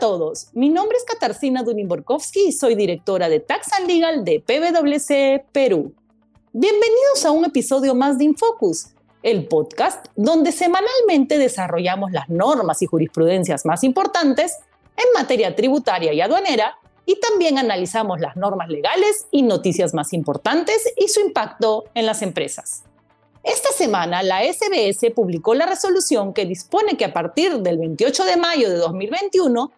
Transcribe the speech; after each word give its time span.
todos, 0.00 0.48
mi 0.54 0.70
nombre 0.70 0.96
es 0.96 1.04
Katarzyna 1.04 1.62
Dunin-Borkowski 1.62 2.46
y 2.46 2.52
soy 2.52 2.74
directora 2.74 3.28
de 3.28 3.38
Tax 3.38 3.74
and 3.74 3.86
Legal 3.86 4.24
de 4.24 4.40
PwC 4.40 5.44
Perú. 5.52 5.92
Bienvenidos 6.54 7.26
a 7.26 7.30
un 7.30 7.44
episodio 7.44 7.94
más 7.94 8.16
de 8.16 8.24
Infocus, 8.24 8.94
el 9.22 9.46
podcast 9.46 10.06
donde 10.16 10.52
semanalmente 10.52 11.36
desarrollamos 11.36 12.12
las 12.12 12.30
normas 12.30 12.80
y 12.80 12.86
jurisprudencias 12.86 13.66
más 13.66 13.84
importantes 13.84 14.56
en 14.96 15.04
materia 15.14 15.54
tributaria 15.54 16.14
y 16.14 16.22
aduanera 16.22 16.78
y 17.04 17.20
también 17.20 17.58
analizamos 17.58 18.20
las 18.20 18.36
normas 18.36 18.70
legales 18.70 19.26
y 19.30 19.42
noticias 19.42 19.92
más 19.92 20.14
importantes 20.14 20.82
y 20.96 21.08
su 21.08 21.20
impacto 21.20 21.84
en 21.92 22.06
las 22.06 22.22
empresas. 22.22 22.84
Esta 23.42 23.70
semana, 23.72 24.22
la 24.22 24.40
SBS 24.50 25.10
publicó 25.14 25.54
la 25.54 25.66
resolución 25.66 26.32
que 26.32 26.46
dispone 26.46 26.96
que 26.96 27.04
a 27.04 27.12
partir 27.12 27.58
del 27.58 27.78
28 27.78 28.24
de 28.24 28.36
mayo 28.36 28.70
de 28.70 28.76
2021, 28.76 29.70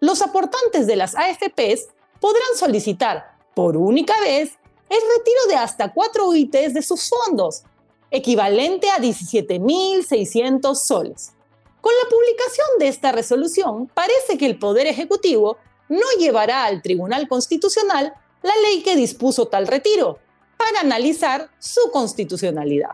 los 0.00 0.22
aportantes 0.22 0.86
de 0.86 0.96
las 0.96 1.14
AFPs 1.14 1.88
podrán 2.20 2.56
solicitar 2.56 3.36
por 3.54 3.76
única 3.76 4.18
vez 4.20 4.52
el 4.88 4.98
retiro 5.16 5.40
de 5.48 5.54
hasta 5.56 5.92
cuatro 5.92 6.28
UITs 6.28 6.74
de 6.74 6.82
sus 6.82 7.08
fondos, 7.08 7.62
equivalente 8.10 8.90
a 8.90 8.98
17.600 8.98 10.74
soles. 10.74 11.32
Con 11.80 11.92
la 12.02 12.10
publicación 12.10 12.66
de 12.78 12.88
esta 12.88 13.12
resolución, 13.12 13.86
parece 13.94 14.36
que 14.36 14.46
el 14.46 14.58
Poder 14.58 14.86
Ejecutivo 14.86 15.58
no 15.88 16.06
llevará 16.18 16.64
al 16.64 16.82
Tribunal 16.82 17.28
Constitucional 17.28 18.12
la 18.42 18.56
ley 18.62 18.82
que 18.82 18.96
dispuso 18.96 19.46
tal 19.48 19.66
retiro 19.66 20.18
para 20.56 20.80
analizar 20.80 21.50
su 21.58 21.90
constitucionalidad. 21.90 22.90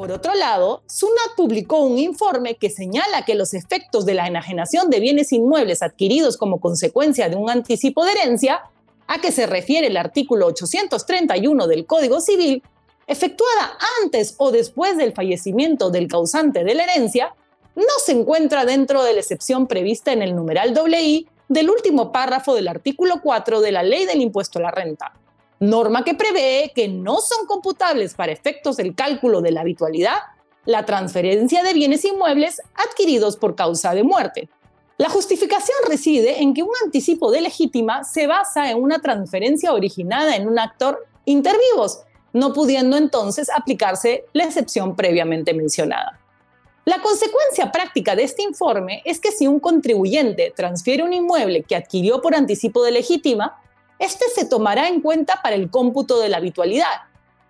Por 0.00 0.12
otro 0.12 0.32
lado, 0.32 0.82
SUNAT 0.86 1.36
publicó 1.36 1.80
un 1.80 1.98
informe 1.98 2.54
que 2.54 2.70
señala 2.70 3.26
que 3.26 3.34
los 3.34 3.52
efectos 3.52 4.06
de 4.06 4.14
la 4.14 4.26
enajenación 4.26 4.88
de 4.88 4.98
bienes 4.98 5.30
inmuebles 5.30 5.82
adquiridos 5.82 6.38
como 6.38 6.58
consecuencia 6.58 7.28
de 7.28 7.36
un 7.36 7.50
anticipo 7.50 8.06
de 8.06 8.12
herencia, 8.12 8.62
a 9.06 9.20
que 9.20 9.30
se 9.30 9.46
refiere 9.46 9.88
el 9.88 9.98
artículo 9.98 10.46
831 10.46 11.66
del 11.66 11.84
Código 11.84 12.22
Civil, 12.22 12.62
efectuada 13.06 13.76
antes 14.02 14.36
o 14.38 14.50
después 14.50 14.96
del 14.96 15.12
fallecimiento 15.12 15.90
del 15.90 16.08
causante 16.08 16.64
de 16.64 16.74
la 16.74 16.84
herencia, 16.84 17.34
no 17.76 17.84
se 18.02 18.12
encuentra 18.12 18.64
dentro 18.64 19.02
de 19.02 19.12
la 19.12 19.20
excepción 19.20 19.66
prevista 19.66 20.14
en 20.14 20.22
el 20.22 20.34
numeral 20.34 20.72
WI 20.72 21.28
del 21.50 21.68
último 21.68 22.10
párrafo 22.10 22.54
del 22.54 22.68
artículo 22.68 23.20
4 23.22 23.60
de 23.60 23.72
la 23.72 23.82
Ley 23.82 24.06
del 24.06 24.22
Impuesto 24.22 24.60
a 24.60 24.62
la 24.62 24.70
Renta 24.70 25.19
norma 25.60 26.04
que 26.04 26.14
prevé 26.14 26.72
que 26.74 26.88
no 26.88 27.20
son 27.20 27.46
computables 27.46 28.14
para 28.14 28.32
efectos 28.32 28.78
del 28.78 28.94
cálculo 28.94 29.42
de 29.42 29.52
la 29.52 29.60
habitualidad 29.60 30.16
la 30.64 30.84
transferencia 30.84 31.62
de 31.62 31.74
bienes 31.74 32.04
inmuebles 32.04 32.60
adquiridos 32.74 33.36
por 33.36 33.54
causa 33.54 33.94
de 33.94 34.02
muerte. 34.02 34.48
La 34.98 35.08
justificación 35.08 35.78
reside 35.88 36.42
en 36.42 36.52
que 36.52 36.62
un 36.62 36.72
anticipo 36.84 37.30
de 37.30 37.40
legítima 37.40 38.04
se 38.04 38.26
basa 38.26 38.70
en 38.70 38.82
una 38.82 39.00
transferencia 39.00 39.72
originada 39.72 40.36
en 40.36 40.46
un 40.46 40.58
actor 40.58 41.06
intervivos, 41.24 42.00
no 42.32 42.52
pudiendo 42.52 42.96
entonces 42.96 43.48
aplicarse 43.50 44.24
la 44.32 44.44
excepción 44.44 44.96
previamente 44.96 45.54
mencionada. 45.54 46.20
La 46.84 47.00
consecuencia 47.00 47.72
práctica 47.72 48.16
de 48.16 48.24
este 48.24 48.42
informe 48.42 49.02
es 49.04 49.20
que 49.20 49.32
si 49.32 49.46
un 49.46 49.60
contribuyente 49.60 50.52
transfiere 50.54 51.02
un 51.02 51.12
inmueble 51.12 51.62
que 51.62 51.76
adquirió 51.76 52.20
por 52.20 52.34
anticipo 52.34 52.82
de 52.82 52.90
legítima, 52.90 53.58
este 54.00 54.24
se 54.34 54.46
tomará 54.46 54.88
en 54.88 55.02
cuenta 55.02 55.40
para 55.42 55.54
el 55.54 55.70
cómputo 55.70 56.20
de 56.20 56.30
la 56.30 56.38
habitualidad. 56.38 57.02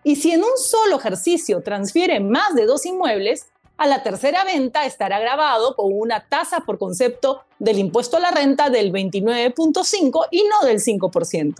Y 0.03 0.16
si 0.16 0.33
en 0.33 0.43
un 0.43 0.59
solo 0.59 0.99
ejercicio 0.99 1.62
transfiere 1.62 2.19
más 2.19 2.55
de 2.55 2.66
dos 2.66 2.84
inmuebles, 2.87 3.47
a 3.77 3.87
la 3.87 4.03
tercera 4.03 4.44
venta 4.44 4.84
estará 4.84 5.21
grabado 5.21 5.77
con 5.77 5.93
una 5.93 6.27
tasa 6.28 6.61
por 6.66 6.78
concepto 6.78 7.43
del 7.61 7.78
impuesto 7.78 8.16
a 8.16 8.21
la 8.21 8.33
renta 8.33 8.69
del 8.69 8.93
29.5 8.93 10.27
y 10.33 10.43
no 10.43 10.66
del 10.66 10.81
5%. 10.81 11.55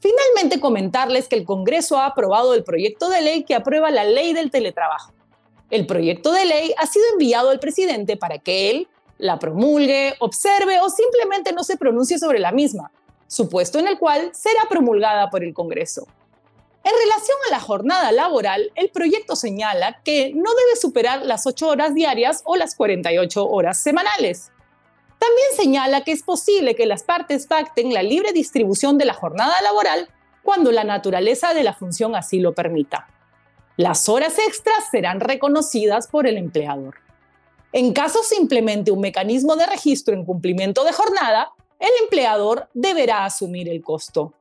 Finalmente, 0.00 0.60
comentarles 0.60 1.28
que 1.28 1.36
el 1.36 1.44
Congreso 1.44 1.96
ha 1.96 2.06
aprobado 2.06 2.52
el 2.52 2.64
proyecto 2.64 3.08
de 3.08 3.22
ley 3.22 3.44
que 3.44 3.54
aprueba 3.54 3.90
la 3.90 4.04
ley 4.04 4.34
del 4.34 4.50
teletrabajo. 4.50 5.12
El 5.70 5.86
proyecto 5.86 6.32
de 6.32 6.44
ley 6.44 6.74
ha 6.78 6.86
sido 6.86 7.04
enviado 7.12 7.50
al 7.50 7.60
presidente 7.60 8.16
para 8.16 8.38
que 8.38 8.70
él 8.70 8.88
la 9.18 9.38
promulgue, 9.38 10.14
observe 10.18 10.80
o 10.80 10.90
simplemente 10.90 11.52
no 11.52 11.62
se 11.62 11.76
pronuncie 11.76 12.18
sobre 12.18 12.40
la 12.40 12.52
misma, 12.52 12.90
supuesto 13.26 13.78
en 13.78 13.88
el 13.88 13.98
cual 13.98 14.30
será 14.32 14.62
promulgada 14.68 15.30
por 15.30 15.42
el 15.42 15.54
Congreso. 15.54 16.06
En 16.84 16.92
relación 16.92 17.36
a 17.48 17.50
la 17.50 17.60
jornada 17.60 18.12
laboral, 18.12 18.70
el 18.74 18.90
proyecto 18.90 19.36
señala 19.36 20.00
que 20.04 20.32
no 20.34 20.50
debe 20.54 20.76
superar 20.78 21.24
las 21.24 21.46
8 21.46 21.66
horas 21.68 21.94
diarias 21.94 22.42
o 22.44 22.56
las 22.56 22.74
48 22.74 23.46
horas 23.46 23.78
semanales. 23.78 24.50
También 25.18 25.48
señala 25.56 26.04
que 26.04 26.12
es 26.12 26.22
posible 26.22 26.74
que 26.74 26.84
las 26.84 27.02
partes 27.02 27.46
pacten 27.46 27.94
la 27.94 28.02
libre 28.02 28.32
distribución 28.32 28.98
de 28.98 29.06
la 29.06 29.14
jornada 29.14 29.54
laboral 29.62 30.10
cuando 30.42 30.72
la 30.72 30.84
naturaleza 30.84 31.54
de 31.54 31.64
la 31.64 31.72
función 31.72 32.14
así 32.14 32.38
lo 32.38 32.54
permita. 32.54 33.08
Las 33.78 34.10
horas 34.10 34.38
extras 34.38 34.90
serán 34.90 35.20
reconocidas 35.20 36.06
por 36.06 36.26
el 36.26 36.36
empleador. 36.36 36.96
En 37.72 37.94
caso 37.94 38.22
se 38.22 38.36
implemente 38.36 38.92
un 38.92 39.00
mecanismo 39.00 39.56
de 39.56 39.66
registro 39.66 40.14
en 40.14 40.26
cumplimiento 40.26 40.84
de 40.84 40.92
jornada, 40.92 41.50
el 41.84 42.04
empleador 42.04 42.68
deberá 42.74 43.24
asumir 43.24 43.68
el 43.68 43.82
costo. 43.82 44.32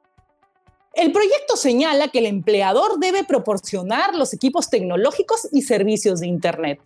El 0.93 1.11
proyecto 1.11 1.55
señala 1.55 2.07
que 2.09 2.19
el 2.19 2.27
empleador 2.27 2.99
debe 2.99 3.23
proporcionar 3.23 4.15
los 4.15 4.33
equipos 4.33 4.69
tecnológicos 4.69 5.47
y 5.51 5.63
servicios 5.63 6.19
de 6.19 6.27
Internet. 6.27 6.79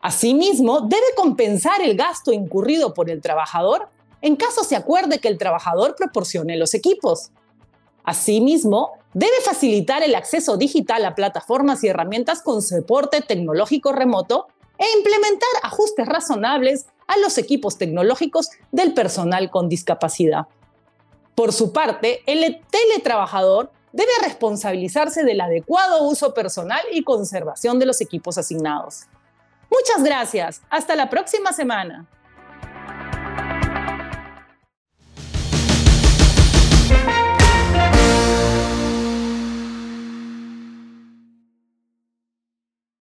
Asimismo, 0.00 0.80
debe 0.80 1.06
compensar 1.16 1.80
el 1.82 1.96
gasto 1.96 2.32
incurrido 2.32 2.94
por 2.94 3.10
el 3.10 3.20
trabajador 3.20 3.88
en 4.20 4.36
caso 4.36 4.64
se 4.64 4.76
acuerde 4.76 5.20
que 5.20 5.28
el 5.28 5.38
trabajador 5.38 5.94
proporcione 5.94 6.56
los 6.56 6.74
equipos. 6.74 7.30
Asimismo, 8.04 8.92
debe 9.14 9.40
facilitar 9.44 10.02
el 10.02 10.14
acceso 10.14 10.56
digital 10.56 11.04
a 11.04 11.14
plataformas 11.14 11.84
y 11.84 11.88
herramientas 11.88 12.42
con 12.42 12.62
soporte 12.62 13.20
tecnológico 13.20 13.92
remoto 13.92 14.48
e 14.76 14.84
implementar 14.96 15.48
ajustes 15.62 16.06
razonables 16.06 16.86
a 17.08 17.18
los 17.18 17.36
equipos 17.38 17.78
tecnológicos 17.78 18.50
del 18.70 18.94
personal 18.94 19.50
con 19.50 19.68
discapacidad. 19.68 20.46
Por 21.34 21.52
su 21.52 21.72
parte, 21.72 22.22
el 22.26 22.60
teletrabajador 22.70 23.72
debe 23.92 24.10
responsabilizarse 24.22 25.24
del 25.24 25.40
adecuado 25.40 26.04
uso 26.04 26.34
personal 26.34 26.80
y 26.92 27.02
conservación 27.02 27.78
de 27.78 27.86
los 27.86 28.00
equipos 28.00 28.38
asignados. 28.38 29.06
Muchas 29.70 30.04
gracias. 30.04 30.62
Hasta 30.70 30.94
la 30.94 31.10
próxima 31.10 31.52
semana. 31.52 32.06